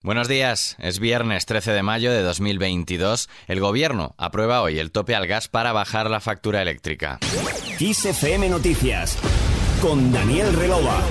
Buenos 0.00 0.28
días, 0.28 0.76
es 0.78 1.00
viernes 1.00 1.44
13 1.44 1.72
de 1.72 1.82
mayo 1.82 2.12
de 2.12 2.22
2022. 2.22 3.28
El 3.48 3.58
gobierno 3.58 4.14
aprueba 4.16 4.62
hoy 4.62 4.78
el 4.78 4.92
tope 4.92 5.16
al 5.16 5.26
gas 5.26 5.48
para 5.48 5.72
bajar 5.72 6.08
la 6.08 6.20
factura 6.20 6.62
eléctrica. 6.62 7.18
XFM 7.80 8.48
Noticias 8.48 9.18
con 9.82 10.12
Daniel 10.12 10.52
Relova. 10.52 11.02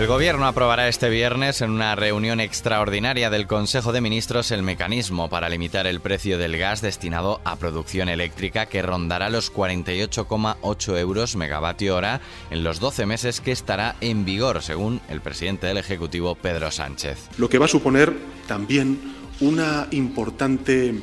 El 0.00 0.06
Gobierno 0.06 0.46
aprobará 0.46 0.88
este 0.88 1.10
viernes 1.10 1.60
en 1.60 1.72
una 1.72 1.94
reunión 1.94 2.40
extraordinaria 2.40 3.28
del 3.28 3.46
Consejo 3.46 3.92
de 3.92 4.00
Ministros 4.00 4.50
el 4.50 4.62
mecanismo 4.62 5.28
para 5.28 5.50
limitar 5.50 5.86
el 5.86 6.00
precio 6.00 6.38
del 6.38 6.56
gas 6.56 6.80
destinado 6.80 7.42
a 7.44 7.56
producción 7.56 8.08
eléctrica 8.08 8.64
que 8.64 8.80
rondará 8.80 9.28
los 9.28 9.52
48,8 9.52 10.98
euros 10.98 11.36
megavatio 11.36 11.96
hora 11.96 12.22
en 12.50 12.64
los 12.64 12.80
12 12.80 13.04
meses 13.04 13.42
que 13.42 13.52
estará 13.52 13.94
en 14.00 14.24
vigor, 14.24 14.62
según 14.62 15.02
el 15.10 15.20
presidente 15.20 15.66
del 15.66 15.76
Ejecutivo, 15.76 16.34
Pedro 16.34 16.70
Sánchez. 16.70 17.28
Lo 17.36 17.50
que 17.50 17.58
va 17.58 17.66
a 17.66 17.68
suponer 17.68 18.10
también 18.48 18.98
una 19.40 19.86
importante 19.90 20.94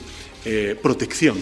eh, 0.44 0.76
protección 0.82 1.38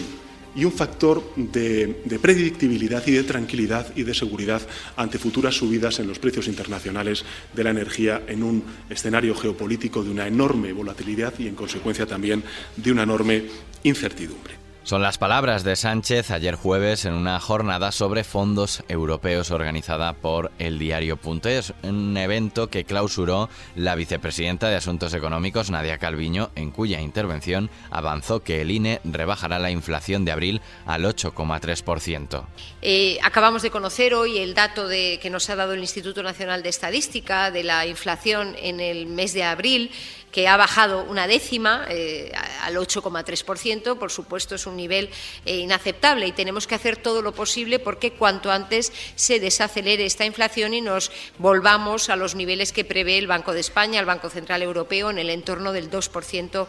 y 0.56 0.64
un 0.64 0.72
factor 0.72 1.22
de, 1.36 2.18
predictibilidad 2.20 3.06
y 3.06 3.12
de 3.12 3.22
tranquilidad 3.22 3.92
y 3.94 4.02
de 4.02 4.14
seguridad 4.14 4.62
ante 4.96 5.18
futuras 5.18 5.54
subidas 5.54 6.00
en 6.00 6.08
los 6.08 6.18
precios 6.18 6.48
internacionales 6.48 7.24
de 7.54 7.64
la 7.64 7.70
energía 7.70 8.22
en 8.26 8.42
un 8.42 8.64
escenario 8.88 9.34
geopolítico 9.34 10.02
de 10.02 10.10
una 10.10 10.26
enorme 10.26 10.72
volatilidad 10.72 11.34
y, 11.38 11.46
en 11.46 11.54
consecuencia, 11.54 12.06
también 12.06 12.42
de 12.76 12.92
una 12.92 13.02
enorme 13.02 13.44
incertidumbre. 13.82 14.65
Son 14.86 15.02
las 15.02 15.18
palabras 15.18 15.64
de 15.64 15.74
Sánchez 15.74 16.30
ayer 16.30 16.54
jueves 16.54 17.06
en 17.06 17.14
una 17.14 17.40
jornada 17.40 17.90
sobre 17.90 18.22
fondos 18.22 18.84
europeos 18.86 19.50
organizada 19.50 20.12
por 20.12 20.52
el 20.60 20.78
diario.es, 20.78 21.74
un 21.82 22.16
evento 22.16 22.70
que 22.70 22.84
clausuró 22.84 23.48
la 23.74 23.96
vicepresidenta 23.96 24.68
de 24.68 24.76
Asuntos 24.76 25.12
Económicos, 25.12 25.72
Nadia 25.72 25.98
Calviño, 25.98 26.52
en 26.54 26.70
cuya 26.70 27.00
intervención 27.00 27.68
avanzó 27.90 28.44
que 28.44 28.60
el 28.60 28.70
INE 28.70 29.00
rebajará 29.02 29.58
la 29.58 29.72
inflación 29.72 30.24
de 30.24 30.30
abril 30.30 30.60
al 30.86 31.02
8,3%. 31.02 32.44
Eh, 32.80 33.18
acabamos 33.24 33.62
de 33.62 33.72
conocer 33.72 34.14
hoy 34.14 34.38
el 34.38 34.54
dato 34.54 34.86
de, 34.86 35.18
que 35.20 35.30
nos 35.30 35.50
ha 35.50 35.56
dado 35.56 35.72
el 35.72 35.80
Instituto 35.80 36.22
Nacional 36.22 36.62
de 36.62 36.68
Estadística 36.68 37.50
de 37.50 37.64
la 37.64 37.86
inflación 37.86 38.54
en 38.56 38.78
el 38.78 39.06
mes 39.06 39.32
de 39.32 39.42
abril, 39.42 39.90
que 40.30 40.46
ha 40.48 40.56
bajado 40.56 41.02
una 41.04 41.26
décima 41.26 41.86
eh, 41.88 42.30
al 42.66 42.76
8,3%. 42.76 43.96
Por 43.96 44.10
supuesto, 44.10 44.56
es 44.56 44.66
un 44.66 44.76
nivel 44.76 45.08
eh, 45.44 45.56
inaceptable 45.56 46.26
y 46.26 46.32
tenemos 46.32 46.66
que 46.66 46.74
hacer 46.74 46.96
todo 46.96 47.22
lo 47.22 47.32
posible 47.32 47.78
porque 47.78 48.12
cuanto 48.12 48.50
antes 48.50 48.92
se 49.14 49.40
desacelere 49.40 50.04
esta 50.04 50.24
inflación 50.24 50.74
y 50.74 50.80
nos 50.80 51.10
volvamos 51.38 52.10
a 52.10 52.16
los 52.16 52.34
niveles 52.34 52.72
que 52.72 52.84
prevé 52.84 53.18
el 53.18 53.26
Banco 53.26 53.52
de 53.52 53.60
España, 53.60 54.00
el 54.00 54.06
Banco 54.06 54.28
Central 54.30 54.62
Europeo, 54.62 55.10
en 55.10 55.18
el 55.18 55.30
entorno 55.30 55.72
del 55.72 55.90
2% 55.90 56.66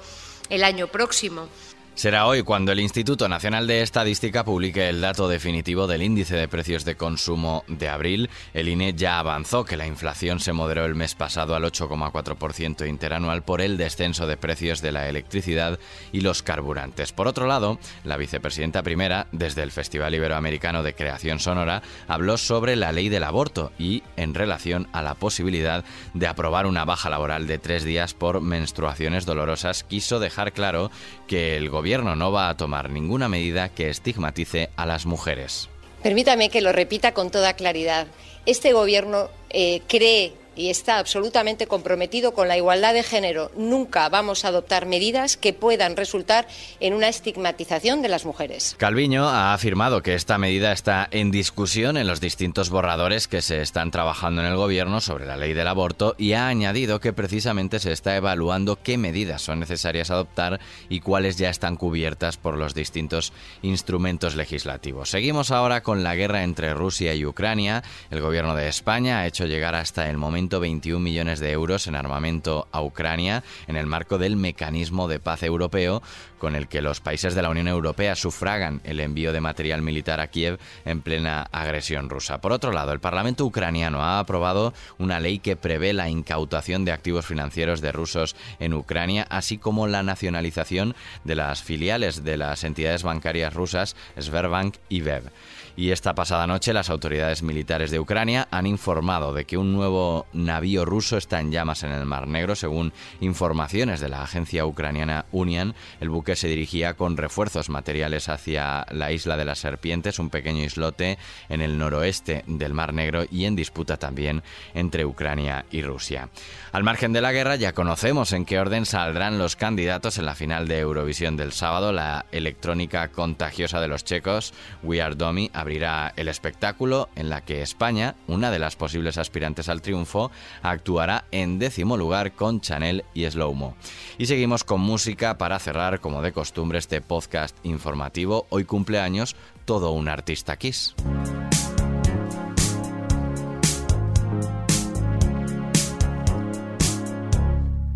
el 0.49 0.63
año 0.63 0.87
próximo. 0.87 1.49
Será 1.97 2.27
hoy 2.27 2.43
cuando 2.43 2.71
el 2.71 2.79
Instituto 2.79 3.27
Nacional 3.27 3.65
de 3.65 3.81
Estadística 3.81 4.45
publique 4.45 4.87
el 4.87 5.01
dato 5.01 5.27
definitivo 5.27 5.87
del 5.87 6.03
índice 6.03 6.35
de 6.35 6.47
precios 6.47 6.85
de 6.85 6.95
consumo 6.95 7.63
de 7.67 7.89
abril. 7.89 8.29
El 8.53 8.69
INE 8.69 8.93
ya 8.93 9.17
avanzó 9.17 9.65
que 9.65 9.77
la 9.77 9.87
inflación 9.87 10.39
se 10.39 10.53
moderó 10.53 10.85
el 10.85 10.93
mes 10.93 11.15
pasado 11.15 11.55
al 11.55 11.63
8,4% 11.63 12.87
interanual 12.87 13.41
por 13.41 13.61
el 13.61 13.77
descenso 13.77 14.27
de 14.27 14.37
precios 14.37 14.83
de 14.83 14.91
la 14.91 15.09
electricidad 15.09 15.79
y 16.11 16.21
los 16.21 16.43
carburantes. 16.43 17.13
Por 17.13 17.27
otro 17.27 17.47
lado, 17.47 17.79
la 18.03 18.17
vicepresidenta 18.17 18.83
primera, 18.83 19.25
desde 19.31 19.63
el 19.63 19.71
Festival 19.71 20.13
Iberoamericano 20.13 20.83
de 20.83 20.93
Creación 20.93 21.39
Sonora, 21.39 21.81
habló 22.07 22.37
sobre 22.37 22.75
la 22.75 22.91
ley 22.91 23.09
del 23.09 23.23
aborto 23.23 23.71
y 23.79 24.03
en 24.17 24.35
relación 24.35 24.87
a 24.93 25.01
la 25.01 25.15
posibilidad 25.15 25.83
de 26.13 26.27
aprobar 26.27 26.67
una 26.67 26.85
baja 26.85 27.09
laboral 27.09 27.47
de 27.47 27.57
tres 27.57 27.83
días 27.83 28.13
por 28.13 28.39
menstruaciones 28.39 29.25
dolorosas, 29.25 29.83
quiso 29.83 30.19
dejar 30.19 30.53
claro 30.53 30.91
que 31.25 31.57
el 31.57 31.71
gobierno 31.71 31.86
gobierno 31.87 32.17
no 32.17 32.33
va 32.33 32.49
a 32.49 32.57
tomar 32.57 32.89
ninguna 32.89 33.29
medida 33.29 33.69
que 33.69 33.89
estigmatice 33.89 34.69
a 34.75 34.85
las 34.85 35.05
mujeres. 35.05 35.69
Permítame 36.03 36.49
que 36.49 36.59
lo 36.59 36.73
repita 36.73 37.13
con 37.13 37.31
toda 37.31 37.53
claridad. 37.53 38.07
Este 38.45 38.73
gobierno 38.73 39.29
eh, 39.49 39.81
cree 39.87 40.33
y 40.57 40.69
está 40.69 40.97
absolutamente 40.97 41.67
comprometido 41.67 42.33
con 42.33 42.47
la 42.47 42.57
igualdad 42.57 42.93
de 42.93 43.03
género. 43.03 43.51
Nunca 43.55 44.09
vamos 44.09 44.43
a 44.43 44.49
adoptar 44.49 44.85
medidas 44.85 45.37
que 45.37 45.53
puedan 45.53 45.95
resultar 45.95 46.47
en 46.79 46.93
una 46.93 47.07
estigmatización 47.07 48.01
de 48.01 48.09
las 48.09 48.25
mujeres. 48.25 48.75
Calviño 48.77 49.27
ha 49.29 49.53
afirmado 49.53 50.01
que 50.01 50.15
esta 50.15 50.37
medida 50.37 50.71
está 50.71 51.07
en 51.11 51.31
discusión 51.31 51.95
en 51.95 52.07
los 52.07 52.19
distintos 52.19 52.69
borradores 52.69 53.27
que 53.27 53.41
se 53.41 53.61
están 53.61 53.91
trabajando 53.91 54.41
en 54.41 54.47
el 54.47 54.57
Gobierno 54.57 54.99
sobre 54.99 55.25
la 55.25 55.37
ley 55.37 55.53
del 55.53 55.67
aborto 55.67 56.15
y 56.17 56.33
ha 56.33 56.47
añadido 56.47 56.99
que 56.99 57.13
precisamente 57.13 57.79
se 57.79 57.91
está 57.91 58.15
evaluando 58.15 58.81
qué 58.81 58.97
medidas 58.97 59.43
son 59.43 59.59
necesarias 59.59 60.09
adoptar 60.09 60.59
y 60.89 61.01
cuáles 61.01 61.37
ya 61.37 61.49
están 61.49 61.77
cubiertas 61.77 62.37
por 62.37 62.57
los 62.57 62.73
distintos 62.73 63.31
instrumentos 63.61 64.35
legislativos. 64.35 65.09
Seguimos 65.09 65.51
ahora 65.51 65.83
con 65.83 66.03
la 66.03 66.15
guerra 66.15 66.43
entre 66.43 66.73
Rusia 66.73 67.13
y 67.13 67.25
Ucrania. 67.25 67.83
El 68.09 68.21
Gobierno 68.21 68.55
de 68.55 68.67
España 68.67 69.19
ha 69.19 69.27
hecho 69.27 69.45
llegar 69.45 69.75
hasta 69.75 70.09
el 70.09 70.17
momento 70.17 70.46
21 70.47 70.99
millones 70.99 71.39
de 71.39 71.51
euros 71.51 71.87
en 71.87 71.95
armamento 71.95 72.67
a 72.71 72.81
Ucrania 72.81 73.43
en 73.67 73.75
el 73.75 73.85
marco 73.85 74.17
del 74.17 74.37
mecanismo 74.37 75.07
de 75.07 75.19
paz 75.19 75.43
europeo 75.43 76.01
con 76.39 76.55
el 76.55 76.67
que 76.67 76.81
los 76.81 77.01
países 77.01 77.35
de 77.35 77.41
la 77.41 77.49
Unión 77.49 77.67
Europea 77.67 78.15
sufragan 78.15 78.81
el 78.83 78.99
envío 78.99 79.33
de 79.33 79.41
material 79.41 79.81
militar 79.81 80.19
a 80.19 80.27
Kiev 80.27 80.59
en 80.85 81.01
plena 81.01 81.47
agresión 81.51 82.09
rusa. 82.09 82.39
Por 82.39 82.53
otro 82.53 82.71
lado, 82.71 82.91
el 82.93 82.99
Parlamento 82.99 83.45
ucraniano 83.45 84.01
ha 84.01 84.19
aprobado 84.19 84.73
una 84.97 85.19
ley 85.19 85.39
que 85.39 85.55
prevé 85.55 85.93
la 85.93 86.09
incautación 86.09 86.85
de 86.85 86.91
activos 86.91 87.25
financieros 87.25 87.81
de 87.81 87.91
rusos 87.91 88.35
en 88.59 88.73
Ucrania, 88.73 89.25
así 89.29 89.57
como 89.57 89.87
la 89.87 90.03
nacionalización 90.03 90.95
de 91.23 91.35
las 91.35 91.63
filiales 91.63 92.23
de 92.23 92.37
las 92.37 92.63
entidades 92.63 93.03
bancarias 93.03 93.53
rusas 93.53 93.95
Sberbank 94.19 94.75
y 94.89 95.01
Bev. 95.01 95.31
Y 95.79 95.91
esta 95.91 96.15
pasada 96.15 96.47
noche 96.47 96.73
las 96.73 96.89
autoridades 96.89 97.43
militares 97.43 97.91
de 97.91 97.99
Ucrania 97.99 98.47
han 98.49 98.65
informado 98.65 99.31
de 99.31 99.45
que 99.45 99.57
un 99.57 99.73
nuevo 99.73 100.25
navío 100.33 100.85
ruso 100.85 101.17
está 101.17 101.39
en 101.39 101.51
llamas 101.51 101.83
en 101.83 101.91
el 101.91 102.03
Mar 102.07 102.27
Negro, 102.27 102.55
según 102.55 102.93
informaciones 103.21 103.99
de 103.99 104.09
la 104.09 104.23
agencia 104.23 104.65
ucraniana 104.65 105.25
Union. 105.31 105.75
El 105.99 106.09
buque 106.09 106.35
se 106.35 106.47
dirigía 106.47 106.95
con 106.95 107.15
refuerzos 107.15 107.69
materiales 107.69 108.27
hacia 108.27 108.87
la 108.89 109.11
isla 109.11 109.37
de 109.37 109.45
las 109.45 109.59
Serpientes, 109.59 110.17
un 110.17 110.31
pequeño 110.31 110.63
islote 110.63 111.19
en 111.47 111.61
el 111.61 111.77
noroeste 111.77 112.43
del 112.47 112.73
Mar 112.73 112.91
Negro 112.91 113.25
y 113.29 113.45
en 113.45 113.55
disputa 113.55 113.97
también 113.97 114.41
entre 114.73 115.05
Ucrania 115.05 115.65
y 115.69 115.83
Rusia. 115.83 116.29
Al 116.71 116.83
margen 116.83 117.13
de 117.13 117.21
la 117.21 117.31
guerra 117.31 117.55
ya 117.55 117.73
conocemos 117.73 118.33
en 118.33 118.45
qué 118.45 118.59
orden 118.59 118.87
saldrán 118.87 119.37
los 119.37 119.55
candidatos 119.55 120.17
en 120.17 120.25
la 120.25 120.33
final 120.33 120.67
de 120.67 120.79
Eurovisión 120.79 121.37
del 121.37 121.51
sábado. 121.51 121.91
La 121.91 122.25
electrónica 122.31 123.09
contagiosa 123.09 123.79
de 123.79 123.87
los 123.87 124.03
checos, 124.03 124.55
We 124.81 125.03
Are 125.03 125.13
Domi, 125.13 125.51
abrirá 125.67 126.13
el 126.15 126.29
espectáculo 126.29 127.09
en 127.17 127.29
la 127.29 127.41
que 127.41 127.61
España, 127.61 128.15
una 128.27 128.51
de 128.51 128.59
las 128.59 128.77
posibles 128.77 129.17
aspirantes 129.17 129.67
al 129.67 129.81
triunfo, 129.81 130.31
actuará 130.61 131.25
en 131.31 131.59
décimo 131.59 131.97
lugar 131.97 132.31
con 132.31 132.61
Chanel 132.61 133.03
y 133.13 133.29
Slowmo. 133.29 133.75
Y 134.17 134.27
seguimos 134.27 134.63
con 134.63 134.79
música 134.79 135.37
para 135.37 135.59
cerrar, 135.59 135.99
como 135.99 136.21
de 136.21 136.31
costumbre, 136.31 136.79
este 136.79 137.01
podcast 137.01 137.53
informativo. 137.63 138.47
Hoy 138.49 138.63
cumpleaños 138.63 139.35
todo 139.65 139.91
un 139.91 140.07
artista 140.07 140.55
Kiss. 140.55 140.95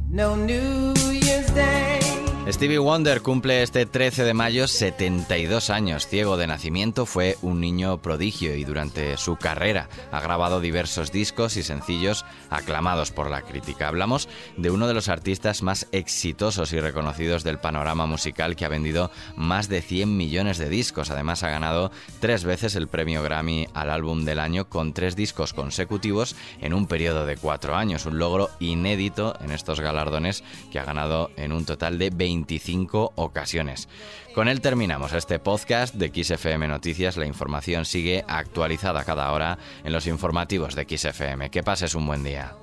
No. 0.09 1.00
Stevie 2.51 2.79
Wonder 2.79 3.21
cumple 3.21 3.63
este 3.63 3.85
13 3.85 4.25
de 4.25 4.33
mayo 4.33 4.67
72 4.67 5.69
años. 5.69 6.05
Ciego 6.05 6.35
de 6.35 6.47
nacimiento, 6.47 7.05
fue 7.05 7.37
un 7.41 7.61
niño 7.61 8.01
prodigio 8.01 8.55
y 8.55 8.65
durante 8.65 9.15
su 9.15 9.37
carrera 9.37 9.87
ha 10.11 10.19
grabado 10.19 10.59
diversos 10.59 11.13
discos 11.13 11.55
y 11.55 11.63
sencillos 11.63 12.25
aclamados 12.49 13.11
por 13.11 13.29
la 13.29 13.43
crítica. 13.43 13.87
Hablamos 13.87 14.27
de 14.57 14.69
uno 14.69 14.87
de 14.87 14.93
los 14.93 15.07
artistas 15.07 15.63
más 15.63 15.87
exitosos 15.93 16.73
y 16.73 16.79
reconocidos 16.81 17.45
del 17.45 17.57
panorama 17.57 18.05
musical 18.05 18.57
que 18.57 18.65
ha 18.65 18.69
vendido 18.69 19.11
más 19.37 19.69
de 19.69 19.81
100 19.81 20.17
millones 20.17 20.57
de 20.57 20.67
discos. 20.67 21.09
Además 21.09 21.43
ha 21.43 21.49
ganado 21.49 21.89
tres 22.19 22.43
veces 22.43 22.75
el 22.75 22.89
premio 22.89 23.23
Grammy 23.23 23.67
al 23.73 23.89
álbum 23.89 24.25
del 24.25 24.39
año 24.39 24.67
con 24.67 24.91
tres 24.91 25.15
discos 25.15 25.53
consecutivos 25.53 26.35
en 26.59 26.73
un 26.73 26.85
periodo 26.85 27.25
de 27.25 27.37
cuatro 27.37 27.75
años. 27.75 28.05
Un 28.05 28.19
logro 28.19 28.49
inédito 28.59 29.37
en 29.41 29.51
estos 29.51 29.79
galardones 29.79 30.43
que 30.69 30.79
ha 30.79 30.85
ganado 30.85 31.31
en 31.37 31.53
un 31.53 31.65
total 31.65 31.97
de 31.97 32.09
20 32.09 32.40
25 32.41 33.13
ocasiones. 33.15 33.87
Con 34.33 34.47
él 34.47 34.61
terminamos 34.61 35.13
este 35.13 35.39
podcast 35.39 35.93
de 35.95 36.09
XFM 36.09 36.67
Noticias. 36.67 37.17
La 37.17 37.25
información 37.25 37.85
sigue 37.85 38.25
actualizada 38.27 39.03
cada 39.03 39.31
hora 39.31 39.57
en 39.83 39.93
los 39.93 40.07
informativos 40.07 40.75
de 40.75 40.85
XFM. 40.85 41.49
Que 41.49 41.63
pases 41.63 41.95
un 41.95 42.07
buen 42.07 42.23
día. 42.23 42.55